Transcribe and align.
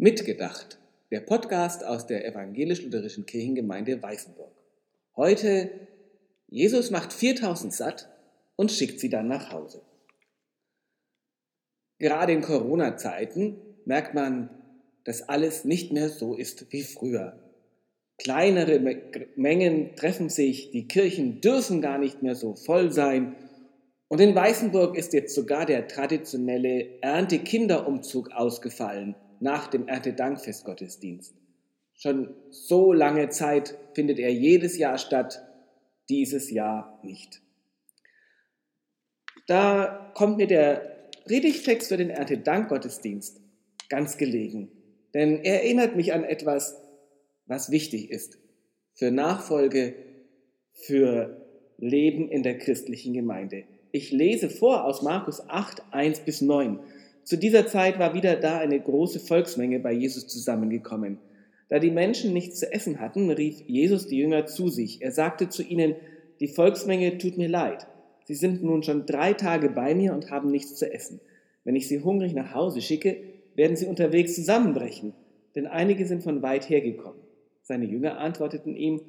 Mitgedacht, 0.00 0.78
der 1.10 1.18
Podcast 1.18 1.84
aus 1.84 2.06
der 2.06 2.24
evangelisch-lutherischen 2.24 3.26
Kirchengemeinde 3.26 4.00
Weißenburg. 4.00 4.52
Heute, 5.16 5.72
Jesus 6.46 6.92
macht 6.92 7.12
4000 7.12 7.74
satt 7.74 8.08
und 8.54 8.70
schickt 8.70 9.00
sie 9.00 9.08
dann 9.08 9.26
nach 9.26 9.50
Hause. 9.50 9.82
Gerade 11.98 12.32
in 12.32 12.42
Corona-Zeiten 12.42 13.56
merkt 13.86 14.14
man, 14.14 14.50
dass 15.02 15.28
alles 15.28 15.64
nicht 15.64 15.90
mehr 15.90 16.10
so 16.10 16.36
ist 16.36 16.70
wie 16.70 16.84
früher. 16.84 17.36
Kleinere 18.18 18.78
Mengen 19.34 19.96
treffen 19.96 20.28
sich, 20.28 20.70
die 20.70 20.86
Kirchen 20.86 21.40
dürfen 21.40 21.80
gar 21.80 21.98
nicht 21.98 22.22
mehr 22.22 22.36
so 22.36 22.54
voll 22.54 22.92
sein. 22.92 23.34
Und 24.06 24.20
in 24.20 24.36
Weißenburg 24.36 24.96
ist 24.96 25.12
jetzt 25.12 25.34
sogar 25.34 25.66
der 25.66 25.88
traditionelle 25.88 27.02
Ernte-Kinderumzug 27.02 28.30
ausgefallen 28.30 29.16
nach 29.40 29.68
dem 29.68 29.88
Erntedankfestgottesdienst. 29.88 31.34
Schon 31.94 32.34
so 32.50 32.92
lange 32.92 33.28
Zeit 33.28 33.76
findet 33.94 34.18
er 34.18 34.32
jedes 34.32 34.78
Jahr 34.78 34.98
statt, 34.98 35.42
dieses 36.08 36.50
Jahr 36.50 37.00
nicht. 37.02 37.42
Da 39.46 40.12
kommt 40.14 40.36
mir 40.36 40.46
der 40.46 41.08
Predigtext 41.24 41.88
für 41.88 41.96
den 41.96 42.10
Erntedankgottesdienst 42.10 43.40
ganz 43.88 44.16
gelegen, 44.16 44.70
denn 45.14 45.42
er 45.42 45.62
erinnert 45.62 45.96
mich 45.96 46.12
an 46.12 46.24
etwas, 46.24 46.76
was 47.46 47.70
wichtig 47.70 48.10
ist 48.10 48.38
für 48.94 49.10
Nachfolge, 49.12 49.94
für 50.72 51.46
Leben 51.78 52.28
in 52.28 52.42
der 52.42 52.58
christlichen 52.58 53.14
Gemeinde. 53.14 53.64
Ich 53.92 54.10
lese 54.10 54.50
vor 54.50 54.84
aus 54.84 55.02
Markus 55.02 55.48
8, 55.48 55.82
1 55.92 56.20
bis 56.20 56.40
9. 56.40 56.80
Zu 57.28 57.36
dieser 57.36 57.66
Zeit 57.66 57.98
war 57.98 58.14
wieder 58.14 58.36
da 58.36 58.56
eine 58.56 58.80
große 58.80 59.20
Volksmenge 59.20 59.80
bei 59.80 59.92
Jesus 59.92 60.26
zusammengekommen. 60.28 61.18
Da 61.68 61.78
die 61.78 61.90
Menschen 61.90 62.32
nichts 62.32 62.58
zu 62.58 62.72
essen 62.72 63.00
hatten, 63.00 63.28
rief 63.30 63.60
Jesus 63.66 64.06
die 64.06 64.16
Jünger 64.16 64.46
zu 64.46 64.68
sich. 64.68 65.02
Er 65.02 65.12
sagte 65.12 65.50
zu 65.50 65.62
ihnen, 65.62 65.94
die 66.40 66.48
Volksmenge 66.48 67.18
tut 67.18 67.36
mir 67.36 67.50
leid. 67.50 67.86
Sie 68.24 68.34
sind 68.34 68.62
nun 68.62 68.82
schon 68.82 69.04
drei 69.04 69.34
Tage 69.34 69.68
bei 69.68 69.94
mir 69.94 70.14
und 70.14 70.30
haben 70.30 70.50
nichts 70.50 70.76
zu 70.76 70.90
essen. 70.90 71.20
Wenn 71.64 71.76
ich 71.76 71.86
sie 71.86 72.00
hungrig 72.00 72.32
nach 72.32 72.54
Hause 72.54 72.80
schicke, 72.80 73.18
werden 73.54 73.76
sie 73.76 73.84
unterwegs 73.84 74.34
zusammenbrechen, 74.34 75.12
denn 75.54 75.66
einige 75.66 76.06
sind 76.06 76.22
von 76.22 76.40
weit 76.40 76.70
hergekommen. 76.70 77.20
Seine 77.60 77.84
Jünger 77.84 78.16
antworteten 78.20 78.74
ihm, 78.74 79.02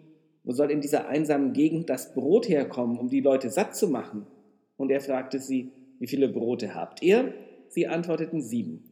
wo 0.44 0.52
soll 0.52 0.72
in 0.72 0.82
dieser 0.82 1.08
einsamen 1.08 1.54
Gegend 1.54 1.90
das 1.90 2.14
Brot 2.14 2.50
herkommen, 2.50 3.00
um 3.00 3.08
die 3.08 3.22
Leute 3.22 3.50
satt 3.50 3.78
zu 3.78 3.88
machen? 3.88 4.28
Und 4.76 4.92
er 4.92 5.00
fragte 5.00 5.40
sie, 5.40 5.72
wie 6.00 6.08
viele 6.08 6.28
Brote 6.28 6.76
habt 6.76 7.02
ihr? 7.02 7.34
Sie 7.70 7.88
antworteten 7.88 8.42
sieben. 8.42 8.84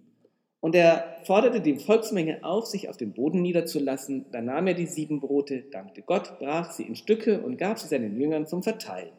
Und 0.59 0.75
er 0.75 1.17
forderte 1.23 1.61
die 1.61 1.77
Volksmenge 1.77 2.43
auf, 2.43 2.65
sich 2.65 2.89
auf 2.89 2.97
dem 2.97 3.13
Boden 3.13 3.41
niederzulassen. 3.41 4.25
Dann 4.31 4.45
nahm 4.45 4.67
er 4.67 4.73
die 4.73 4.87
sieben 4.87 5.19
Brote, 5.19 5.61
dankte 5.61 6.01
Gott, 6.01 6.39
brach 6.39 6.71
sie 6.71 6.83
in 6.83 6.95
Stücke 6.95 7.41
und 7.41 7.57
gab 7.57 7.79
sie 7.79 7.87
seinen 7.87 8.19
Jüngern 8.19 8.47
zum 8.47 8.63
Verteilen. 8.63 9.13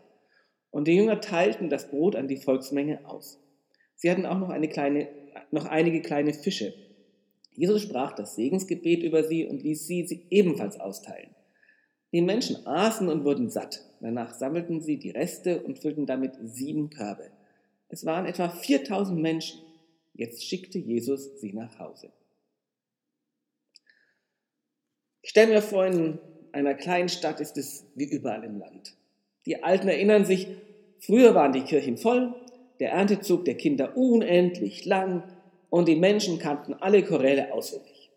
Und 0.71 0.89
die 0.89 0.97
Jünger 0.97 1.21
teilten 1.21 1.71
das 1.71 1.89
Brot 1.89 2.17
an 2.17 2.29
die 2.29 2.37
Volksmenge 2.37 3.01
aus. 3.05 3.41
Sie 3.95 4.11
hatten 4.11 4.27
auch 4.27 4.39
noch, 4.39 4.51
eine 4.51 4.69
kleine, 4.69 5.09
noch 5.51 5.65
einige 5.65 6.03
kleine 6.03 6.35
Fische. 6.35 6.75
Jesus 7.53 7.83
sprach 7.83 8.13
das 8.13 8.37
Segensgebet 8.37 9.03
über 9.03 9.25
sie 9.25 9.47
und 9.47 9.63
ließ 9.63 9.87
sie, 9.87 10.07
sie 10.07 10.27
ebenfalls 10.31 10.79
austeilen. 10.79 11.35
Die 12.13 12.23
Menschen 12.23 12.67
aßen 12.67 13.09
und 13.09 13.25
wurden 13.25 13.51
satt. 13.51 13.85
Danach 14.01 14.35
sammelten 14.35 14.81
sie 14.81 14.99
die 14.99 15.11
Reste 15.11 15.63
und 15.63 15.79
füllten 15.79 16.07
damit 16.07 16.35
sieben 16.43 16.91
Körbe. 16.91 17.31
Es 17.89 18.05
waren 18.05 18.27
etwa 18.27 18.49
4000 18.49 19.19
Menschen. 19.21 19.61
Jetzt 20.15 20.45
schickte 20.45 20.79
Jesus 20.79 21.41
sie 21.41 21.53
nach 21.53 21.79
Hause. 21.79 22.11
Ich 25.23 25.31
stelle 25.31 25.53
mir 25.53 25.63
vor, 25.63 25.87
in 25.87 26.19
einer 26.53 26.75
kleinen 26.75 27.09
Stadt 27.09 27.41
ist 27.41 27.57
es 27.57 27.85
wie 27.95 28.05
überall 28.05 28.45
im 28.45 28.59
Land. 28.59 28.95
Die 29.47 29.63
Alten 29.63 29.89
erinnern 29.89 30.25
sich, 30.25 30.49
früher 31.01 31.35
waren 31.35 31.53
die 31.53 31.63
Kirchen 31.63 31.97
voll, 31.97 32.35
der 32.81 32.93
Erntezug 32.93 33.45
der 33.45 33.57
Kinder 33.57 33.97
unendlich 33.97 34.85
lang 34.85 35.23
und 35.71 35.89
die 35.89 35.97
Menschen 35.97 36.39
kannten 36.39 36.75
alle 36.75 37.03
Choräle 37.03 37.53
auswendig. 37.53 38.11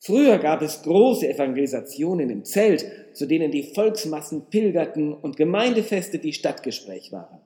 Früher 0.00 0.38
gab 0.38 0.62
es 0.62 0.82
große 0.82 1.28
Evangelisationen 1.28 2.28
im 2.28 2.44
Zelt, 2.44 2.84
zu 3.12 3.26
denen 3.26 3.52
die 3.52 3.62
Volksmassen 3.62 4.46
pilgerten 4.50 5.12
und 5.12 5.36
Gemeindefeste 5.36 6.18
die 6.18 6.32
Stadtgespräch 6.32 7.12
waren. 7.12 7.40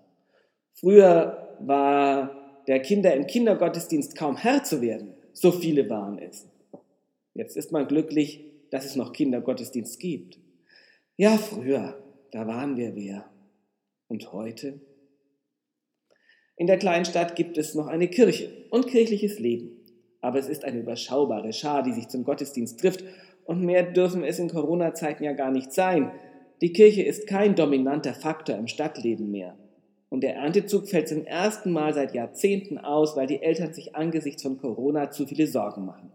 Früher 0.72 1.45
war 1.60 2.62
der 2.66 2.80
Kinder 2.80 3.14
im 3.14 3.26
Kindergottesdienst 3.26 4.16
kaum 4.16 4.36
Herr 4.36 4.64
zu 4.64 4.80
werden, 4.80 5.14
so 5.32 5.52
viele 5.52 5.88
waren 5.88 6.18
es. 6.18 6.48
Jetzt 7.34 7.56
ist 7.56 7.72
man 7.72 7.86
glücklich, 7.86 8.44
dass 8.70 8.84
es 8.84 8.96
noch 8.96 9.12
Kindergottesdienst 9.12 10.00
gibt. 10.00 10.38
Ja, 11.16 11.36
früher, 11.36 12.02
da 12.32 12.46
waren 12.46 12.76
wir 12.76 12.96
wer. 12.96 13.30
Und 14.08 14.32
heute? 14.32 14.80
In 16.56 16.66
der 16.66 16.78
kleinen 16.78 17.04
Stadt 17.04 17.36
gibt 17.36 17.58
es 17.58 17.74
noch 17.74 17.86
eine 17.86 18.08
Kirche 18.08 18.50
und 18.70 18.88
kirchliches 18.88 19.38
Leben. 19.38 19.70
Aber 20.20 20.38
es 20.38 20.48
ist 20.48 20.64
eine 20.64 20.80
überschaubare 20.80 21.52
Schar, 21.52 21.82
die 21.82 21.92
sich 21.92 22.08
zum 22.08 22.24
Gottesdienst 22.24 22.80
trifft. 22.80 23.04
Und 23.44 23.62
mehr 23.62 23.82
dürfen 23.82 24.24
es 24.24 24.38
in 24.38 24.48
Corona-Zeiten 24.48 25.22
ja 25.22 25.32
gar 25.32 25.50
nicht 25.50 25.72
sein. 25.72 26.10
Die 26.62 26.72
Kirche 26.72 27.02
ist 27.02 27.26
kein 27.26 27.54
dominanter 27.54 28.14
Faktor 28.14 28.56
im 28.56 28.66
Stadtleben 28.66 29.30
mehr. 29.30 29.56
Und 30.08 30.22
der 30.22 30.36
Erntezug 30.36 30.88
fällt 30.88 31.08
zum 31.08 31.24
ersten 31.24 31.72
Mal 31.72 31.92
seit 31.92 32.14
Jahrzehnten 32.14 32.78
aus, 32.78 33.16
weil 33.16 33.26
die 33.26 33.42
Eltern 33.42 33.74
sich 33.74 33.96
angesichts 33.96 34.42
von 34.42 34.58
Corona 34.58 35.10
zu 35.10 35.26
viele 35.26 35.46
Sorgen 35.46 35.84
machen. 35.84 36.12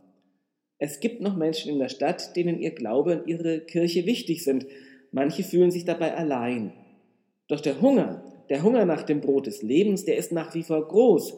Es 0.78 1.00
gibt 1.00 1.22
noch 1.22 1.35
Menschen 1.35 1.72
in 1.72 1.79
der 1.79 1.90
Stadt, 1.90 2.35
denen 2.35 2.59
ihr 2.59 2.72
Glaube 2.72 3.19
und 3.19 3.28
ihre 3.28 3.59
Kirche 3.59 4.06
wichtig 4.06 4.44
sind. 4.44 4.66
Manche 5.12 5.44
fühlen 5.44 5.72
sich 5.72 5.85
dabei 5.85 6.16
allein. 6.16 6.74
Doch 7.47 7.59
der 7.59 7.81
Hunger, 7.81 8.24
der 8.50 8.63
Hunger 8.63 8.85
nach 8.85 9.03
dem 9.03 9.22
Brot 9.22 9.46
des 9.46 9.62
Lebens, 9.62 10.06
der 10.06 10.18
ist 10.18 10.31
nach 10.31 10.56
wie 10.56 10.63
vor 10.63 10.88
groß 10.88 11.38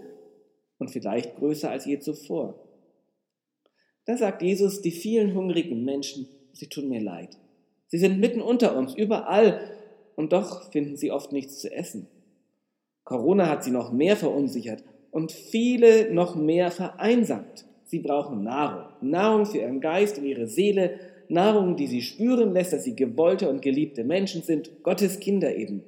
und 0.77 0.91
vielleicht 0.91 1.35
größer 1.35 1.69
als 1.69 1.85
je 1.85 1.99
zuvor. 1.99 2.59
Da 4.05 4.15
sagt 4.15 4.41
Jesus, 4.41 4.81
die 4.81 4.91
vielen 4.91 5.33
hungrigen 5.33 5.83
Menschen, 5.83 6.27
sie 6.53 6.67
tun 6.67 6.89
mir 6.89 7.01
leid. 7.01 7.37
Sie 7.87 7.97
sind 7.97 8.19
mitten 8.19 8.41
unter 8.41 8.75
uns, 8.75 8.95
überall, 8.95 9.59
und 10.15 10.33
doch 10.33 10.71
finden 10.71 10.97
sie 10.97 11.11
oft 11.11 11.31
nichts 11.31 11.59
zu 11.59 11.71
essen. 11.71 12.07
Corona 13.03 13.49
hat 13.49 13.63
sie 13.63 13.71
noch 13.71 13.91
mehr 13.91 14.15
verunsichert 14.15 14.83
und 15.11 15.31
viele 15.31 16.13
noch 16.13 16.35
mehr 16.35 16.71
vereinsamt. 16.71 17.65
Sie 17.85 17.99
brauchen 17.99 18.43
Nahrung, 18.43 18.85
Nahrung 19.01 19.45
für 19.45 19.59
ihren 19.59 19.81
Geist 19.81 20.17
und 20.17 20.25
ihre 20.25 20.47
Seele, 20.47 20.99
Nahrung, 21.27 21.75
die 21.75 21.87
sie 21.87 22.01
spüren 22.01 22.53
lässt, 22.53 22.73
dass 22.73 22.83
sie 22.83 22.95
gewollte 22.95 23.49
und 23.49 23.61
geliebte 23.61 24.03
Menschen 24.03 24.41
sind, 24.41 24.83
Gottes 24.83 25.19
Kinder 25.19 25.55
eben. 25.55 25.83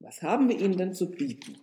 Was 0.00 0.22
haben 0.22 0.48
wir 0.48 0.60
ihnen 0.60 0.76
denn 0.76 0.92
zu 0.92 1.10
bieten? 1.10 1.56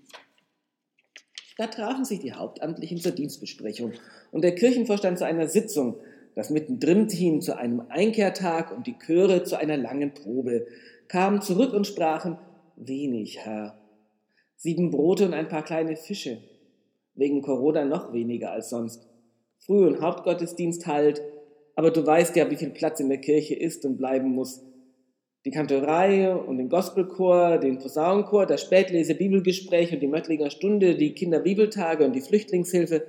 Da 1.58 1.68
trafen 1.68 2.06
sich 2.06 2.20
die 2.20 2.34
Hauptamtlichen 2.34 2.98
zur 2.98 3.12
Dienstbesprechung 3.12 3.94
und 4.32 4.44
der 4.44 4.56
Kirchenvorstand 4.56 5.20
zu 5.20 5.26
einer 5.26 5.48
Sitzung, 5.48 5.98
das 6.34 6.50
Mittendrin-Team 6.50 7.42
zu 7.42 7.58
einem 7.58 7.84
Einkehrtag 7.90 8.76
und 8.76 8.88
die 8.88 8.98
Chöre 8.98 9.44
zu 9.44 9.58
einer 9.58 9.78
langen 9.78 10.14
Probe, 10.14 10.66
kamen 11.08 11.42
zurück 11.42 11.74
und 11.74 11.86
sprachen, 11.86 12.38
wenig, 12.78 13.40
Herr, 13.40 13.78
sieben 14.62 14.92
Brote 14.92 15.26
und 15.26 15.34
ein 15.34 15.48
paar 15.48 15.64
kleine 15.64 15.96
Fische. 15.96 16.38
Wegen 17.16 17.42
Corona 17.42 17.84
noch 17.84 18.14
weniger 18.14 18.52
als 18.52 18.70
sonst. 18.70 19.08
Früh- 19.66 19.88
und 19.88 20.02
Hauptgottesdienst 20.02 20.86
halt, 20.86 21.22
aber 21.76 21.90
du 21.90 22.06
weißt 22.06 22.36
ja, 22.36 22.50
wie 22.52 22.56
viel 22.56 22.70
Platz 22.70 23.00
in 23.00 23.10
der 23.10 23.18
Kirche 23.18 23.56
ist 23.56 23.86
und 23.86 23.98
bleiben 23.98 24.30
muss. 24.30 24.64
Die 25.46 25.52
Kantorei 25.52 26.36
und 26.36 26.60
den 26.60 26.70
Gospelchor, 26.70 27.58
den 27.58 27.80
Posaunenchor, 27.80 28.46
das 28.46 28.62
Spätlese 28.62 29.16
Bibelgespräch 29.16 29.92
und 29.94 30.00
die 30.00 30.08
Möttlinger 30.08 30.52
Stunde, 30.52 30.96
die 30.96 31.14
Kinderbibeltage 31.16 32.06
und 32.06 32.14
die 32.14 32.22
Flüchtlingshilfe. 32.22 33.04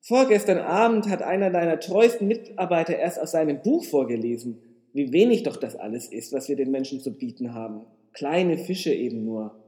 Vorgestern 0.00 0.58
Abend 0.58 1.08
hat 1.08 1.22
einer 1.22 1.50
deiner 1.50 1.80
treuesten 1.80 2.28
Mitarbeiter 2.28 2.96
erst 2.96 3.20
aus 3.20 3.32
seinem 3.32 3.62
Buch 3.62 3.84
vorgelesen, 3.84 4.62
wie 4.92 5.12
wenig 5.12 5.42
doch 5.42 5.56
das 5.56 5.74
alles 5.74 6.06
ist, 6.06 6.32
was 6.32 6.48
wir 6.48 6.54
den 6.54 6.70
Menschen 6.70 7.00
zu 7.00 7.16
bieten 7.16 7.52
haben. 7.52 7.84
Kleine 8.12 8.58
Fische 8.58 8.92
eben 8.92 9.24
nur 9.24 9.61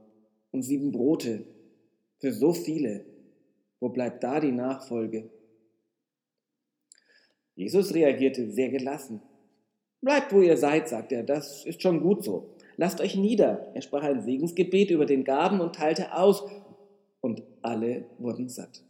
und 0.55 0.63
sieben 0.63 0.93
Brote 0.93 1.43
für 2.19 2.31
so 2.31 2.53
viele. 2.53 3.05
Wo 3.81 3.89
bleibt 3.89 4.23
da 4.23 4.39
die 4.39 4.53
Nachfolge? 4.53 5.29
Jesus 7.55 7.93
reagierte 7.93 8.49
sehr 8.49 8.69
gelassen. 8.69 9.21
Bleibt, 10.01 10.31
wo 10.31 10.41
ihr 10.41 10.55
seid, 10.55 10.87
sagt 10.87 11.11
er, 11.11 11.23
das 11.23 11.65
ist 11.65 11.81
schon 11.81 12.01
gut 12.01 12.23
so. 12.23 12.55
Lasst 12.77 13.01
euch 13.01 13.15
nieder. 13.17 13.71
Er 13.73 13.81
sprach 13.81 14.03
ein 14.03 14.21
Segensgebet 14.21 14.91
über 14.91 15.05
den 15.05 15.25
Gaben 15.25 15.59
und 15.59 15.75
teilte 15.75 16.15
aus, 16.15 16.43
und 17.19 17.43
alle 17.61 18.05
wurden 18.17 18.49
satt. 18.49 18.83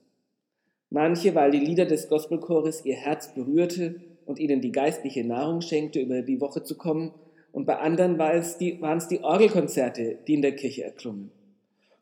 Manche, 0.90 1.34
weil 1.34 1.52
die 1.52 1.60
Lieder 1.60 1.86
des 1.86 2.10
Gospelchores 2.10 2.86
ihr 2.86 2.96
Herz 2.96 3.34
berührte 3.34 4.02
und 4.26 4.40
ihnen 4.40 4.62
die 4.62 4.72
geistliche 4.72 5.24
Nahrung 5.24 5.62
schenkte, 5.62 6.00
über 6.00 6.22
die 6.22 6.42
Woche 6.42 6.64
zu 6.64 6.78
kommen, 6.78 7.14
und 7.52 7.66
bei 7.66 7.78
anderen 7.78 8.20
waren 8.20 8.38
es 8.38 8.58
die, 8.58 8.82
waren 8.82 8.98
es 8.98 9.08
die 9.08 9.24
Orgelkonzerte, 9.24 10.20
die 10.28 10.34
in 10.34 10.42
der 10.42 10.56
Kirche 10.56 10.84
erklungen. 10.84 11.32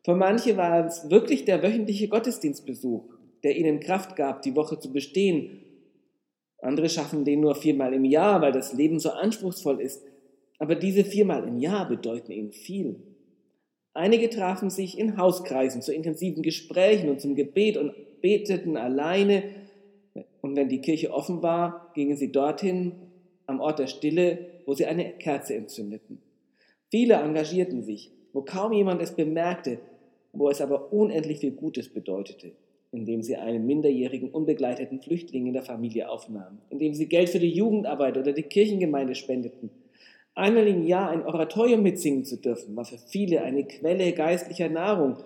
Für 0.04 0.14
manche 0.14 0.56
war 0.58 0.86
es 0.86 1.08
wirklich 1.10 1.46
der 1.46 1.62
wöchentliche 1.62 2.08
Gottesdienstbesuch, 2.08 3.04
der 3.42 3.56
ihnen 3.56 3.80
Kraft 3.80 4.16
gab, 4.16 4.42
die 4.42 4.54
Woche 4.54 4.78
zu 4.78 4.92
bestehen. 4.92 5.62
Andere 6.60 6.90
schaffen 6.90 7.24
den 7.24 7.40
nur 7.40 7.54
viermal 7.54 7.94
im 7.94 8.04
Jahr, 8.04 8.42
weil 8.42 8.52
das 8.52 8.74
Leben 8.74 8.98
so 8.98 9.10
anspruchsvoll 9.10 9.80
ist. 9.80 10.02
Aber 10.58 10.74
diese 10.74 11.04
viermal 11.04 11.48
im 11.48 11.58
Jahr 11.58 11.88
bedeuten 11.88 12.32
ihnen 12.32 12.52
viel. 12.52 12.96
Einige 13.94 14.28
trafen 14.28 14.70
sich 14.70 14.98
in 14.98 15.16
Hauskreisen 15.16 15.80
zu 15.80 15.92
intensiven 15.92 16.42
Gesprächen 16.42 17.08
und 17.08 17.20
zum 17.20 17.34
Gebet 17.34 17.76
und 17.76 17.94
beteten 18.20 18.76
alleine. 18.76 19.42
Und 20.42 20.56
wenn 20.56 20.68
die 20.68 20.80
Kirche 20.80 21.12
offen 21.12 21.42
war, 21.42 21.92
gingen 21.94 22.16
sie 22.16 22.30
dorthin, 22.30 22.92
am 23.46 23.60
Ort 23.60 23.78
der 23.78 23.86
Stille, 23.86 24.46
wo 24.66 24.74
sie 24.74 24.86
eine 24.86 25.12
Kerze 25.12 25.54
entzündeten. 25.54 26.20
Viele 26.90 27.14
engagierten 27.14 27.82
sich, 27.82 28.10
wo 28.32 28.42
kaum 28.42 28.72
jemand 28.72 29.00
es 29.02 29.12
bemerkte, 29.12 29.78
wo 30.34 30.48
es 30.48 30.60
aber 30.60 30.92
unendlich 30.92 31.38
viel 31.38 31.52
Gutes 31.52 31.88
bedeutete, 31.88 32.52
indem 32.92 33.22
sie 33.22 33.36
einen 33.36 33.66
minderjährigen 33.66 34.30
unbegleiteten 34.30 35.00
Flüchtling 35.00 35.46
in 35.46 35.52
der 35.52 35.62
Familie 35.62 36.08
aufnahmen, 36.08 36.60
indem 36.70 36.94
sie 36.94 37.06
Geld 37.06 37.30
für 37.30 37.38
die 37.38 37.50
Jugendarbeit 37.50 38.16
oder 38.16 38.32
die 38.32 38.42
Kirchengemeinde 38.42 39.14
spendeten. 39.14 39.70
Einmal 40.34 40.66
im 40.66 40.84
Jahr 40.84 41.10
ein 41.10 41.24
Oratorium 41.24 41.82
mitsingen 41.82 42.24
zu 42.24 42.36
dürfen, 42.36 42.74
war 42.74 42.84
für 42.84 42.98
viele 42.98 43.42
eine 43.42 43.64
Quelle 43.64 44.12
geistlicher 44.12 44.68
Nahrung 44.68 45.18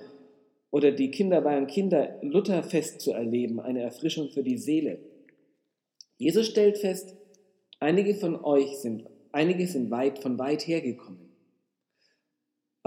oder 0.71 0.93
die 0.93 1.11
Kinder 1.11 1.41
beim 1.41 1.67
Kinder 1.67 2.19
Lutherfest 2.23 3.01
zu 3.01 3.13
erleben, 3.13 3.59
eine 3.59 3.81
Erfrischung 3.81 4.29
für 4.29 4.43
die 4.43 4.59
Seele. 4.59 4.99
Jesus 6.19 6.47
stellt 6.47 6.79
fest, 6.79 7.17
einige 7.81 8.15
von 8.15 8.37
euch 8.45 8.79
sind, 8.79 9.05
einige 9.33 9.67
sind 9.67 9.91
weit 9.91 10.19
von 10.19 10.39
weit 10.39 10.67
hergekommen. 10.67 11.28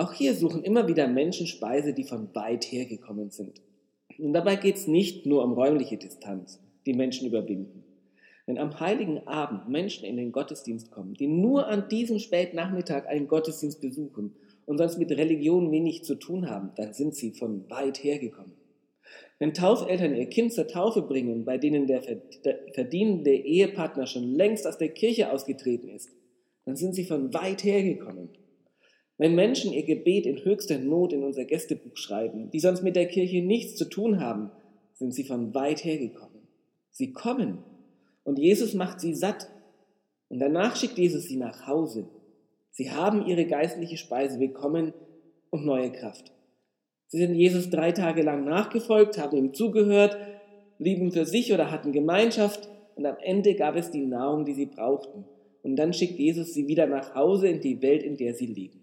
Auch 0.01 0.13
hier 0.13 0.33
suchen 0.33 0.63
immer 0.63 0.87
wieder 0.87 1.07
Menschen 1.07 1.45
Speise, 1.45 1.93
die 1.93 2.05
von 2.05 2.33
weit 2.33 2.65
her 2.71 2.85
gekommen 2.85 3.29
sind. 3.29 3.61
Und 4.17 4.33
dabei 4.33 4.55
geht 4.55 4.77
es 4.77 4.87
nicht 4.87 5.27
nur 5.27 5.43
um 5.43 5.53
räumliche 5.53 5.97
Distanz, 5.97 6.59
die 6.87 6.95
Menschen 6.95 7.27
überwinden. 7.27 7.83
Wenn 8.47 8.57
am 8.57 8.79
heiligen 8.79 9.27
Abend 9.27 9.69
Menschen 9.69 10.05
in 10.05 10.17
den 10.17 10.31
Gottesdienst 10.31 10.89
kommen, 10.89 11.13
die 11.13 11.27
nur 11.27 11.67
an 11.67 11.87
diesem 11.87 12.17
Spätnachmittag 12.17 13.05
einen 13.05 13.27
Gottesdienst 13.27 13.79
besuchen 13.79 14.33
und 14.65 14.79
sonst 14.79 14.97
mit 14.97 15.11
Religion 15.11 15.71
wenig 15.71 16.03
zu 16.03 16.15
tun 16.15 16.49
haben, 16.49 16.71
dann 16.77 16.95
sind 16.95 17.13
sie 17.13 17.33
von 17.33 17.69
weit 17.69 18.03
her 18.03 18.17
gekommen. 18.17 18.53
Wenn 19.37 19.53
Taufeltern 19.53 20.15
ihr 20.15 20.25
Kind 20.29 20.51
zur 20.51 20.67
Taufe 20.67 21.03
bringen, 21.03 21.45
bei 21.45 21.59
denen 21.59 21.85
der 21.85 22.01
verdienende 22.73 23.35
Ehepartner 23.35 24.07
schon 24.07 24.33
längst 24.33 24.65
aus 24.65 24.79
der 24.79 24.89
Kirche 24.89 25.31
ausgetreten 25.31 25.89
ist, 25.89 26.09
dann 26.65 26.75
sind 26.75 26.95
sie 26.95 27.05
von 27.05 27.31
weit 27.35 27.63
her 27.63 27.83
gekommen. 27.83 28.29
Wenn 29.21 29.35
Menschen 29.35 29.71
ihr 29.71 29.83
Gebet 29.83 30.25
in 30.25 30.43
höchster 30.43 30.79
Not 30.79 31.13
in 31.13 31.23
unser 31.23 31.45
Gästebuch 31.45 31.95
schreiben, 31.95 32.49
die 32.49 32.59
sonst 32.59 32.81
mit 32.81 32.95
der 32.95 33.05
Kirche 33.05 33.43
nichts 33.43 33.75
zu 33.75 33.85
tun 33.85 34.19
haben, 34.19 34.49
sind 34.95 35.13
sie 35.13 35.25
von 35.25 35.53
weit 35.53 35.85
her 35.85 35.99
gekommen. 35.99 36.47
Sie 36.89 37.13
kommen 37.13 37.59
und 38.23 38.39
Jesus 38.39 38.73
macht 38.73 38.99
sie 38.99 39.13
satt. 39.13 39.47
Und 40.27 40.39
danach 40.39 40.75
schickt 40.75 40.97
Jesus 40.97 41.25
sie 41.25 41.35
nach 41.35 41.67
Hause. 41.67 42.07
Sie 42.71 42.89
haben 42.89 43.27
ihre 43.27 43.45
geistliche 43.45 43.97
Speise 43.97 44.39
bekommen 44.39 44.91
und 45.51 45.67
neue 45.67 45.91
Kraft. 45.91 46.31
Sie 47.05 47.19
sind 47.19 47.35
Jesus 47.35 47.69
drei 47.69 47.91
Tage 47.91 48.23
lang 48.23 48.43
nachgefolgt, 48.43 49.19
haben 49.19 49.37
ihm 49.37 49.53
zugehört, 49.53 50.17
blieben 50.79 51.11
für 51.11 51.27
sich 51.27 51.53
oder 51.53 51.69
hatten 51.69 51.91
Gemeinschaft 51.91 52.69
und 52.95 53.05
am 53.05 53.17
Ende 53.21 53.53
gab 53.53 53.75
es 53.75 53.91
die 53.91 54.07
Nahrung, 54.07 54.45
die 54.45 54.55
sie 54.55 54.65
brauchten. 54.65 55.25
Und 55.61 55.75
dann 55.75 55.93
schickt 55.93 56.17
Jesus 56.17 56.55
sie 56.55 56.67
wieder 56.67 56.87
nach 56.87 57.13
Hause 57.13 57.49
in 57.49 57.61
die 57.61 57.83
Welt, 57.83 58.01
in 58.01 58.17
der 58.17 58.33
sie 58.33 58.47
leben. 58.47 58.80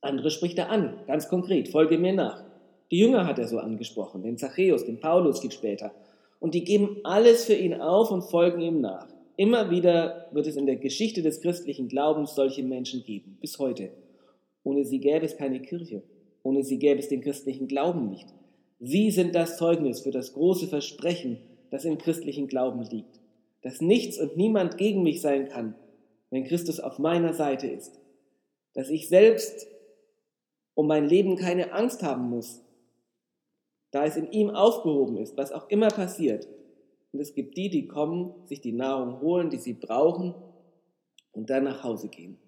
Andere 0.00 0.30
spricht 0.30 0.58
er 0.58 0.70
an, 0.70 1.00
ganz 1.06 1.28
konkret, 1.28 1.68
folge 1.68 1.98
mir 1.98 2.12
nach. 2.12 2.44
Die 2.90 2.98
Jünger 2.98 3.26
hat 3.26 3.38
er 3.38 3.48
so 3.48 3.58
angesprochen, 3.58 4.22
den 4.22 4.38
Zachäus, 4.38 4.84
den 4.84 5.00
Paulus 5.00 5.40
viel 5.40 5.50
später. 5.50 5.92
Und 6.40 6.54
die 6.54 6.64
geben 6.64 6.98
alles 7.04 7.44
für 7.44 7.54
ihn 7.54 7.74
auf 7.74 8.10
und 8.10 8.22
folgen 8.22 8.60
ihm 8.60 8.80
nach. 8.80 9.08
Immer 9.36 9.70
wieder 9.70 10.28
wird 10.32 10.46
es 10.46 10.56
in 10.56 10.66
der 10.66 10.76
Geschichte 10.76 11.22
des 11.22 11.40
christlichen 11.40 11.88
Glaubens 11.88 12.34
solche 12.34 12.62
Menschen 12.62 13.04
geben, 13.04 13.38
bis 13.40 13.58
heute. 13.58 13.90
Ohne 14.62 14.84
sie 14.84 15.00
gäbe 15.00 15.24
es 15.24 15.36
keine 15.36 15.60
Kirche. 15.60 16.02
Ohne 16.42 16.62
sie 16.62 16.78
gäbe 16.78 17.00
es 17.00 17.08
den 17.08 17.20
christlichen 17.20 17.68
Glauben 17.68 18.08
nicht. 18.08 18.28
Sie 18.80 19.10
sind 19.10 19.34
das 19.34 19.56
Zeugnis 19.56 20.00
für 20.00 20.10
das 20.10 20.32
große 20.32 20.68
Versprechen, 20.68 21.38
das 21.70 21.84
im 21.84 21.98
christlichen 21.98 22.46
Glauben 22.46 22.82
liegt. 22.82 23.20
Dass 23.62 23.80
nichts 23.80 24.18
und 24.18 24.36
niemand 24.36 24.78
gegen 24.78 25.02
mich 25.02 25.20
sein 25.20 25.48
kann, 25.48 25.74
wenn 26.30 26.44
Christus 26.44 26.80
auf 26.80 26.98
meiner 26.98 27.32
Seite 27.32 27.66
ist. 27.66 28.00
Dass 28.74 28.90
ich 28.90 29.08
selbst 29.08 29.66
um 30.78 30.86
mein 30.86 31.08
Leben 31.08 31.34
keine 31.34 31.72
Angst 31.72 32.04
haben 32.04 32.30
muss, 32.30 32.62
da 33.90 34.04
es 34.04 34.14
in 34.14 34.30
ihm 34.30 34.50
aufgehoben 34.50 35.16
ist, 35.16 35.36
was 35.36 35.50
auch 35.50 35.68
immer 35.70 35.88
passiert. 35.88 36.46
Und 37.10 37.18
es 37.18 37.34
gibt 37.34 37.56
die, 37.56 37.68
die 37.68 37.88
kommen, 37.88 38.32
sich 38.46 38.60
die 38.60 38.70
Nahrung 38.70 39.20
holen, 39.20 39.50
die 39.50 39.56
sie 39.56 39.72
brauchen 39.72 40.36
und 41.32 41.50
dann 41.50 41.64
nach 41.64 41.82
Hause 41.82 42.06
gehen. 42.06 42.38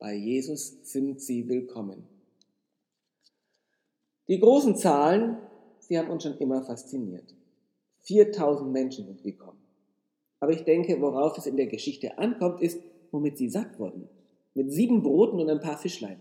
Bei 0.00 0.12
Jesus 0.12 0.78
sind 0.82 1.20
sie 1.20 1.48
willkommen. 1.48 2.02
Die 4.26 4.40
großen 4.40 4.74
Zahlen, 4.74 5.36
sie 5.78 5.96
haben 6.00 6.10
uns 6.10 6.24
schon 6.24 6.36
immer 6.38 6.64
fasziniert. 6.64 7.32
4000 8.00 8.72
Menschen 8.72 9.06
sind 9.06 9.22
gekommen. 9.22 9.62
Aber 10.40 10.50
ich 10.50 10.64
denke, 10.64 11.00
worauf 11.00 11.38
es 11.38 11.46
in 11.46 11.56
der 11.56 11.68
Geschichte 11.68 12.18
ankommt, 12.18 12.60
ist, 12.60 12.82
womit 13.12 13.38
sie 13.38 13.48
satt 13.48 13.78
wurden. 13.78 14.08
Mit 14.54 14.72
sieben 14.72 15.00
Broten 15.04 15.38
und 15.38 15.48
ein 15.48 15.60
paar 15.60 15.78
Fischlein. 15.78 16.20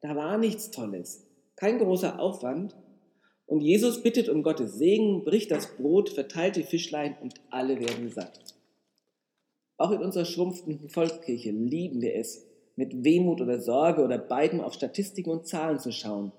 Da 0.00 0.16
war 0.16 0.38
nichts 0.38 0.70
Tolles, 0.70 1.26
kein 1.56 1.78
großer 1.78 2.18
Aufwand. 2.18 2.74
Und 3.46 3.60
Jesus 3.60 4.02
bittet 4.02 4.28
um 4.28 4.42
Gottes 4.42 4.74
Segen, 4.74 5.24
bricht 5.24 5.50
das 5.50 5.76
Brot, 5.76 6.08
verteilt 6.08 6.56
die 6.56 6.62
Fischlein 6.62 7.16
und 7.20 7.34
alle 7.50 7.80
werden 7.80 8.08
satt. 8.08 8.40
Auch 9.76 9.90
in 9.90 10.00
unserer 10.00 10.24
schrumpfenden 10.24 10.88
Volkskirche 10.88 11.50
lieben 11.50 12.00
wir 12.00 12.14
es, 12.14 12.46
mit 12.76 13.04
Wehmut 13.04 13.40
oder 13.40 13.60
Sorge 13.60 14.02
oder 14.02 14.16
beiden 14.16 14.60
auf 14.60 14.72
Statistiken 14.74 15.30
und 15.30 15.46
Zahlen 15.46 15.78
zu 15.78 15.92
schauen. 15.92 16.32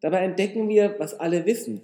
Dabei 0.00 0.20
entdecken 0.20 0.68
wir, 0.68 0.94
was 0.98 1.18
alle 1.18 1.44
wissen, 1.44 1.82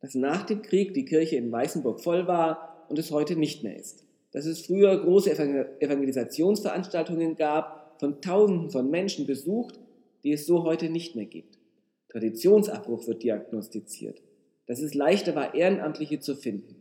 dass 0.00 0.14
nach 0.14 0.44
dem 0.44 0.62
Krieg 0.62 0.92
die 0.94 1.04
Kirche 1.04 1.36
in 1.36 1.52
Weißenburg 1.52 2.00
voll 2.00 2.26
war 2.26 2.86
und 2.88 2.98
es 2.98 3.10
heute 3.10 3.36
nicht 3.36 3.62
mehr 3.62 3.76
ist. 3.76 4.04
Dass 4.32 4.46
es 4.46 4.66
früher 4.66 4.98
große 4.98 5.30
Evangelisationsveranstaltungen 5.80 7.36
gab, 7.36 8.00
von 8.00 8.20
Tausenden 8.20 8.70
von 8.70 8.90
Menschen 8.90 9.26
besucht 9.26 9.78
die 10.24 10.32
es 10.32 10.46
so 10.46 10.64
heute 10.64 10.88
nicht 10.88 11.14
mehr 11.14 11.26
gibt. 11.26 11.58
Traditionsabbruch 12.08 13.06
wird 13.06 13.22
diagnostiziert. 13.22 14.22
Dass 14.66 14.80
es 14.80 14.94
leichter 14.94 15.34
war, 15.34 15.54
Ehrenamtliche 15.54 16.20
zu 16.20 16.34
finden. 16.34 16.76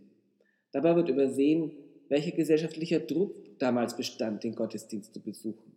Dabei 0.72 0.95
wird 0.95 1.09
übersehen, 1.09 1.71
welcher 2.07 2.31
gesellschaftlicher 2.31 3.00
Druck 3.00 3.35
damals 3.59 3.95
bestand, 3.95 4.44
den 4.44 4.56
Gottesdienst 4.56 5.14
zu 5.14 5.21
besuchen. 5.21 5.76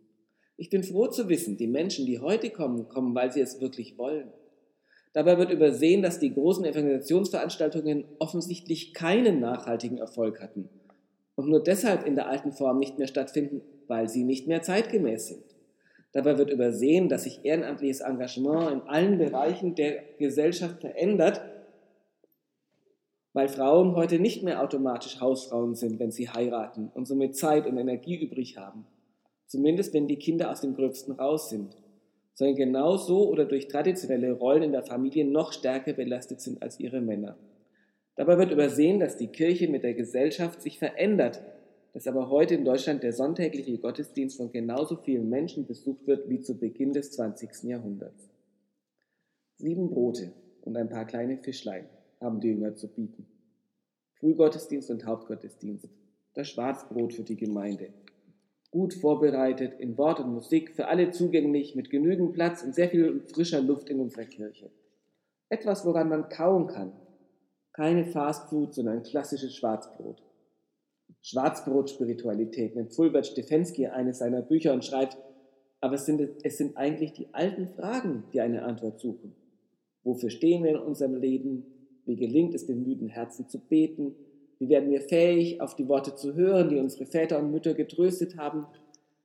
Ich 0.56 0.70
bin 0.70 0.85
froh 0.85 1.08
zu 1.08 1.28
wissen, 1.28 1.56
die 1.56 1.66
Menschen, 1.66 2.06
die 2.06 2.20
heute 2.20 2.50
kommen, 2.50 2.88
kommen, 2.88 3.14
weil 3.14 3.32
sie 3.32 3.40
es 3.40 3.61
wirklich 3.61 3.99
wollen. 3.99 4.32
Dabei 5.12 5.38
wird 5.38 5.50
übersehen, 5.50 6.02
dass 6.02 6.18
die 6.18 6.32
großen 6.32 6.64
Evangelisationsveranstaltungen 6.64 8.04
offensichtlich 8.18 8.94
keinen 8.94 9.40
nachhaltigen 9.40 9.99
Erfolg 9.99 10.40
hatten 10.40 10.68
und 11.35 11.49
nur 11.49 11.62
deshalb 11.62 12.06
in 12.06 12.16
der 12.16 12.28
alten 12.28 12.52
Form 12.52 12.78
nicht 12.78 12.99
mehr 12.99 13.06
stattfinden, 13.06 13.62
weil 13.87 14.08
sie 14.08 14.25
nicht 14.25 14.46
mehr 14.46 14.62
zeitgemäß 14.62 15.28
sind. 15.28 15.45
Dabei 16.16 16.38
wird 16.38 16.49
übersehen, 16.49 17.11
dass 17.11 17.25
sich 17.25 17.44
ehrenamtliches 17.44 18.00
Engagement 18.00 18.73
in 18.73 18.80
allen 18.88 19.18
Bereichen 19.18 19.75
der 19.75 20.02
Gesellschaft 20.16 20.80
verändert, 20.80 21.42
weil 23.35 23.50
Frauen 23.50 23.94
heute 23.96 24.18
nicht 24.18 24.42
mehr 24.42 24.62
automatisch 24.62 25.20
Hausfrauen 25.20 25.75
sind, 25.75 26.00
wenn 26.00 26.11
sie 26.11 26.30
heiraten 26.30 26.90
und 26.94 27.06
somit 27.06 27.37
Zeit 27.37 27.66
und 27.66 27.76
Energie 27.76 28.16
übrig 28.16 28.56
haben. 28.56 28.87
Zumindest 29.46 29.92
wenn 29.92 30.08
die 30.08 30.16
Kinder 30.16 30.50
aus 30.50 30.62
dem 30.62 30.75
Gröbsten 30.75 31.12
raus 31.12 31.50
sind, 31.50 31.76
sondern 32.32 32.56
genauso 32.56 33.28
oder 33.28 33.44
durch 33.44 33.68
traditionelle 33.68 34.32
Rollen 34.32 34.62
in 34.62 34.73
der 34.73 34.85
Familie 34.85 35.26
noch 35.26 35.52
stärker 35.52 35.92
belastet 35.92 36.40
sind 36.40 36.62
als 36.62 36.80
ihre 36.80 37.02
Männer. 37.02 37.37
Dabei 38.14 38.38
wird 38.38 38.52
übersehen, 38.52 39.00
dass 39.00 39.18
die 39.18 39.28
Kirche 39.28 39.68
mit 39.68 39.82
der 39.82 39.92
Gesellschaft 39.92 40.62
sich 40.62 40.78
verändert 40.78 41.42
dass 41.96 42.06
aber 42.06 42.28
heute 42.28 42.54
in 42.54 42.66
Deutschland 42.66 43.02
der 43.02 43.14
sonntägliche 43.14 43.78
Gottesdienst 43.78 44.36
von 44.36 44.52
genauso 44.52 44.96
vielen 44.96 45.30
Menschen 45.30 45.66
besucht 45.66 46.06
wird 46.06 46.28
wie 46.28 46.42
zu 46.42 46.58
Beginn 46.58 46.92
des 46.92 47.12
20. 47.12 47.62
Jahrhunderts. 47.62 48.28
Sieben 49.56 49.88
Brote 49.88 50.30
und 50.60 50.76
ein 50.76 50.90
paar 50.90 51.06
kleine 51.06 51.38
Fischlein 51.38 51.88
haben 52.20 52.40
die 52.40 52.48
Jünger 52.48 52.74
zu 52.74 52.88
bieten. 52.88 53.26
Frühgottesdienst 54.20 54.90
und 54.90 55.06
Hauptgottesdienst. 55.06 55.88
Das 56.34 56.50
Schwarzbrot 56.50 57.14
für 57.14 57.22
die 57.22 57.36
Gemeinde. 57.36 57.94
Gut 58.70 58.92
vorbereitet, 58.92 59.80
in 59.80 59.96
Wort 59.96 60.20
und 60.20 60.34
Musik, 60.34 60.76
für 60.76 60.88
alle 60.88 61.12
zugänglich, 61.12 61.76
mit 61.76 61.88
genügend 61.88 62.34
Platz 62.34 62.62
und 62.62 62.74
sehr 62.74 62.90
viel 62.90 63.20
frischer 63.20 63.62
Luft 63.62 63.88
in 63.88 64.00
unserer 64.00 64.26
Kirche. 64.26 64.70
Etwas, 65.48 65.86
woran 65.86 66.10
man 66.10 66.28
kauen 66.28 66.66
kann. 66.66 66.92
Keine 67.72 68.04
Fastfood, 68.04 68.74
sondern 68.74 69.02
klassisches 69.02 69.56
Schwarzbrot. 69.56 70.25
Schwarzbrot-Spiritualität 71.26 72.76
nennt 72.76 72.95
Fulbert 72.95 73.26
Stefensky 73.26 73.88
eines 73.88 74.18
seiner 74.18 74.42
Bücher 74.42 74.73
und 74.73 74.85
schreibt, 74.85 75.18
aber 75.80 75.97
es 75.97 76.06
sind, 76.06 76.23
es 76.45 76.56
sind 76.56 76.76
eigentlich 76.76 77.14
die 77.14 77.35
alten 77.35 77.68
Fragen, 77.68 78.23
die 78.33 78.40
eine 78.40 78.62
Antwort 78.62 79.00
suchen. 79.00 79.35
Wofür 80.04 80.30
stehen 80.30 80.62
wir 80.62 80.71
in 80.71 80.76
unserem 80.76 81.16
Leben? 81.16 81.64
Wie 82.04 82.14
gelingt 82.14 82.54
es 82.54 82.66
den 82.66 82.85
müden 82.85 83.09
Herzen 83.09 83.49
zu 83.49 83.59
beten? 83.59 84.14
Wie 84.61 84.68
werden 84.68 84.88
wir 84.88 85.00
fähig, 85.00 85.61
auf 85.61 85.75
die 85.75 85.88
Worte 85.88 86.14
zu 86.14 86.35
hören, 86.35 86.68
die 86.68 86.78
unsere 86.78 87.06
Väter 87.06 87.40
und 87.40 87.50
Mütter 87.50 87.75
getröstet 87.75 88.37
haben? 88.37 88.66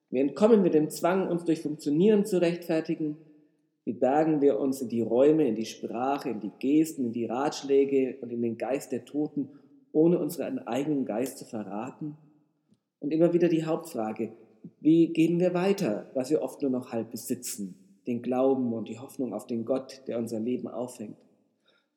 Wie 0.09 0.19
entkommen 0.19 0.63
wir 0.63 0.71
dem 0.71 0.89
Zwang, 0.89 1.27
uns 1.27 1.45
durch 1.45 1.61
Funktionieren 1.61 2.25
zu 2.25 2.41
rechtfertigen? 2.41 3.17
Wie 3.85 3.93
bergen 3.93 4.41
wir 4.41 4.59
uns 4.59 4.81
in 4.81 4.89
die 4.89 5.01
Räume, 5.01 5.47
in 5.47 5.55
die 5.55 5.65
Sprache, 5.65 6.31
in 6.31 6.39
die 6.39 6.51
Gesten, 6.57 7.05
in 7.05 7.13
die 7.13 7.25
Ratschläge 7.25 8.17
und 8.21 8.31
in 8.31 8.41
den 8.41 8.57
Geist 8.57 8.91
der 8.91 9.05
Toten, 9.05 9.49
ohne 9.93 10.19
unseren 10.19 10.59
eigenen 10.59 11.05
Geist 11.05 11.37
zu 11.37 11.45
verraten? 11.45 12.17
Und 12.99 13.11
immer 13.11 13.33
wieder 13.33 13.49
die 13.49 13.65
Hauptfrage, 13.65 14.31
wie 14.79 15.07
geben 15.07 15.39
wir 15.39 15.53
weiter, 15.53 16.11
was 16.13 16.29
wir 16.29 16.41
oft 16.41 16.61
nur 16.61 16.71
noch 16.71 16.91
halb 16.91 17.11
besitzen, 17.11 17.75
den 18.05 18.21
Glauben 18.21 18.73
und 18.73 18.89
die 18.89 18.99
Hoffnung 18.99 19.33
auf 19.33 19.47
den 19.47 19.65
Gott, 19.65 20.01
der 20.07 20.19
unser 20.19 20.39
Leben 20.39 20.67
auffängt? 20.67 21.17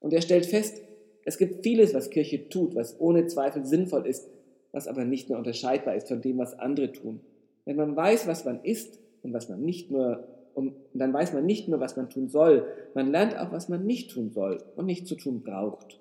Und 0.01 0.13
er 0.13 0.23
stellt 0.23 0.47
fest, 0.47 0.83
es 1.25 1.39
gibt 1.39 1.63
vieles, 1.63 1.95
was 1.95 2.11
Kirche 2.11 2.49
tut, 2.49 2.75
was 2.75 2.99
ohne 3.01 3.27
Zweifel 3.27 3.65
sinnvoll 3.65 4.07
ist, 4.07 4.29
was 4.73 4.89
aber 4.89 5.05
nicht 5.05 5.29
mehr 5.29 5.39
unterscheidbar 5.39 5.95
ist 5.95 6.09
von 6.09 6.21
dem, 6.21 6.39
was 6.39 6.59
andere 6.59 6.93
tun. 6.93 7.21
Wenn 7.65 7.77
man 7.77 7.97
weiß, 7.97 8.27
was 8.27 8.45
man 8.45 8.63
ist 8.63 8.99
und 9.23 9.33
was 9.33 9.49
man 9.49 9.63
nicht 9.63 9.91
nur 9.91 10.29
und 10.55 10.75
dann 10.95 11.13
weiß 11.13 11.33
man 11.33 11.45
nicht 11.45 11.69
nur, 11.69 11.81
was 11.81 11.97
man 11.97 12.09
tun 12.09 12.29
soll, 12.29 12.67
man 12.95 13.11
lernt 13.11 13.37
auch, 13.37 13.53
was 13.53 13.69
man 13.69 13.85
nicht 13.85 14.13
tun 14.13 14.31
soll 14.31 14.63
und 14.77 14.87
nicht 14.87 15.07
zu 15.07 15.17
tun 15.17 15.43
braucht. 15.43 16.01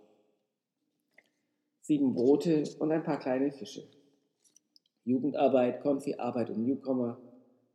Sieben 1.85 2.13
Brote 2.13 2.63
und 2.79 2.93
ein 2.93 3.03
paar 3.03 3.19
kleine 3.19 3.51
Fische. 3.51 3.83
Jugendarbeit, 5.03 5.81
Konfi-Arbeit 5.81 6.49
und 6.49 6.63
Newcomer, 6.63 7.19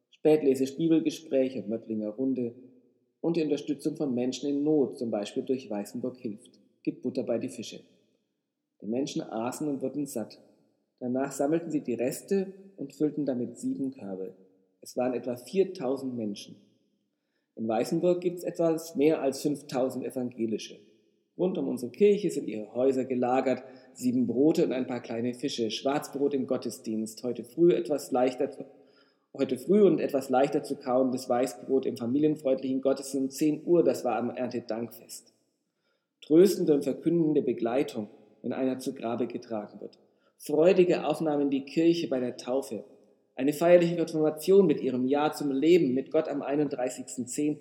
Spätlese, 0.09 0.65
Bibelgespräch 0.75 1.57
und 1.57 1.69
Möttlinger 1.69 2.09
Runde 2.09 2.55
und 3.21 3.37
die 3.37 3.43
Unterstützung 3.43 3.97
von 3.97 4.15
Menschen 4.15 4.49
in 4.49 4.63
Not, 4.63 4.97
zum 4.97 5.11
Beispiel 5.11 5.43
durch 5.43 5.69
Weißenburg 5.69 6.17
hilft, 6.17 6.59
gibt 6.83 7.03
Butter 7.03 7.23
bei 7.23 7.37
die 7.37 7.51
Fische. 7.51 7.81
Die 8.81 8.87
Menschen 8.87 9.21
aßen 9.21 9.69
und 9.69 9.83
wurden 9.83 10.07
satt. 10.07 10.41
Danach 11.01 11.31
sammelten 11.31 11.71
sie 11.71 11.83
die 11.83 11.93
Reste 11.93 12.55
und 12.79 12.95
füllten 12.95 13.27
damit 13.27 13.59
sieben 13.59 13.91
Körbe. 13.91 14.35
Es 14.81 14.97
waren 14.97 15.13
etwa 15.13 15.37
4000 15.37 16.17
Menschen. 16.17 16.57
In 17.57 17.69
Weißenburg 17.69 18.23
gibt 18.23 18.39
es 18.39 18.45
etwas 18.45 18.97
mehr 18.97 19.21
als 19.21 19.43
5000 19.43 20.03
Evangelische. 20.03 20.79
Rund 21.37 21.57
um 21.57 21.69
unsere 21.69 21.93
Kirche 21.93 22.31
sind 22.31 22.49
ihre 22.49 22.75
Häuser 22.75 23.05
gelagert, 23.05 23.63
sieben 23.99 24.29
Brote 24.29 24.65
und 24.65 24.73
ein 24.73 24.87
paar 24.87 25.01
kleine 25.01 25.35
Fische, 25.35 25.71
Schwarzbrot 25.71 26.33
im 26.33 26.47
Gottesdienst, 26.47 27.25
heute 27.25 27.43
früh 27.45 27.73
etwas 27.73 28.13
leichter 28.13 28.49
heute 29.35 29.59
früh 29.59 29.83
und 29.83 30.01
etwas 30.01 30.31
leichter 30.31 30.63
zu 30.63 30.77
kauen, 30.77 31.13
das 31.13 31.29
Weißbrot 31.29 31.85
im 31.85 31.97
familienfreundlichen 31.97 32.81
Gottesdienst 32.81 33.37
10 33.37 33.67
Uhr, 33.67 33.85
das 33.85 34.05
war 34.05 34.17
am 34.17 34.31
Erntedankfest. 34.31 35.33
Tröstende 36.23 36.75
und 36.75 36.85
verkündende 36.85 37.43
Begleitung, 37.43 38.09
wenn 38.43 38.53
einer 38.53 38.79
zu 38.79 38.95
Grabe 38.95 39.27
getragen 39.27 39.81
wird. 39.81 39.99
Freudige 40.39 41.07
Aufnahme 41.07 41.43
in 41.43 41.51
die 41.51 41.65
Kirche 41.65 42.09
bei 42.09 42.21
der 42.21 42.37
Taufe, 42.37 42.85
eine 43.35 43.53
feierliche 43.53 43.97
Konfirmation 43.97 44.67
mit 44.67 44.81
ihrem 44.81 45.07
Ja 45.07 45.33
zum 45.33 45.51
Leben 45.51 45.95
mit 45.95 46.11
Gott 46.11 46.29
am 46.29 46.43
31.10. 46.43 47.59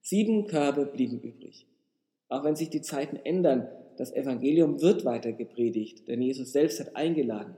Sieben 0.00 0.46
Körbe 0.46 0.86
blieben 0.86 1.20
übrig. 1.20 1.66
Auch 2.28 2.44
wenn 2.44 2.56
sich 2.56 2.70
die 2.70 2.82
Zeiten 2.82 3.16
ändern, 3.16 3.68
das 3.96 4.12
Evangelium 4.12 4.80
wird 4.80 5.04
weiter 5.04 5.32
gepredigt, 5.32 6.08
denn 6.08 6.22
Jesus 6.22 6.52
selbst 6.52 6.80
hat 6.80 6.96
eingeladen. 6.96 7.56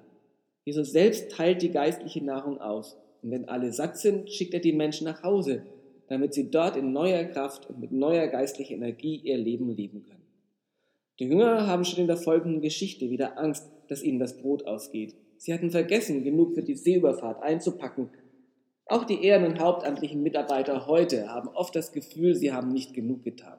Jesus 0.65 0.91
selbst 0.91 1.31
teilt 1.31 1.63
die 1.63 1.71
geistliche 1.71 2.25
Nahrung 2.25 2.61
aus. 2.61 2.97
Und 3.23 3.31
wenn 3.31 3.49
alle 3.49 3.73
satt 3.73 3.99
sind, 3.99 4.31
schickt 4.31 4.55
er 4.55 4.61
die 4.61 4.73
Menschen 4.73 5.05
nach 5.05 5.23
Hause, 5.23 5.63
damit 6.09 6.35
sie 6.35 6.51
dort 6.51 6.77
in 6.77 6.93
neuer 6.93 7.25
Kraft 7.25 7.69
und 7.69 7.81
mit 7.81 7.93
neuer 7.93 8.27
geistlicher 8.27 8.75
Energie 8.75 9.17
ihr 9.17 9.39
Leben 9.39 9.71
leben 9.71 10.03
können. 10.03 10.27
Die 11.19 11.25
Jünger 11.25 11.67
haben 11.67 11.85
schon 11.85 12.01
in 12.01 12.09
der 12.09 12.17
folgenden 12.17 12.61
Geschichte 12.61 13.11
wieder 13.11 13.39
Angst, 13.39 13.71
dass 13.89 14.03
ihnen 14.03 14.19
das 14.19 14.37
Brot 14.37 14.67
ausgeht. 14.67 15.15
Sie 15.39 15.55
hatten 15.55 15.71
vergessen, 15.71 16.25
genug 16.25 16.55
für 16.55 16.63
die 16.63 16.75
Seeüberfahrt 16.75 17.43
einzupacken. 17.43 18.11
Auch 18.87 19.05
die 19.05 19.23
ehren- 19.25 19.47
und 19.47 19.59
hauptamtlichen 19.59 20.23
Mitarbeiter 20.23 20.87
heute 20.87 21.29
haben 21.29 21.49
oft 21.49 21.75
das 21.75 21.93
Gefühl, 21.93 22.35
sie 22.35 22.53
haben 22.53 22.73
nicht 22.73 22.95
genug 22.95 23.23
getan. 23.25 23.59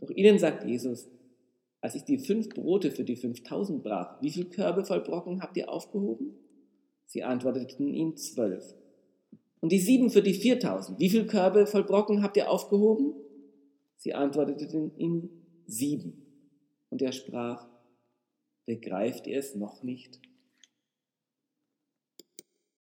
Doch 0.00 0.10
ihnen 0.10 0.38
sagt 0.38 0.64
Jesus, 0.64 1.08
als 1.84 1.94
ich 1.94 2.04
die 2.04 2.16
fünf 2.16 2.48
Brote 2.48 2.90
für 2.90 3.04
die 3.04 3.14
fünftausend 3.14 3.82
brach, 3.82 4.16
wie 4.22 4.30
viel 4.30 4.46
Körbe 4.46 4.86
voll 4.86 5.02
Brocken 5.02 5.42
habt 5.42 5.54
ihr 5.58 5.68
aufgehoben? 5.68 6.32
Sie 7.04 7.22
antworteten 7.22 7.92
ihm 7.92 8.16
zwölf. 8.16 8.74
Und 9.60 9.70
die 9.70 9.78
sieben 9.78 10.08
für 10.08 10.22
die 10.22 10.32
viertausend, 10.32 10.98
wie 10.98 11.10
viel 11.10 11.26
Körbe 11.26 11.66
voll 11.66 11.84
Brocken 11.84 12.22
habt 12.22 12.38
ihr 12.38 12.50
aufgehoben? 12.50 13.12
Sie 13.98 14.14
antworteten 14.14 14.96
ihm 14.96 15.28
sieben. 15.66 16.22
Und 16.88 17.02
er 17.02 17.12
sprach, 17.12 17.68
begreift 18.64 19.26
ihr 19.26 19.38
es 19.38 19.54
noch 19.54 19.82
nicht? 19.82 20.22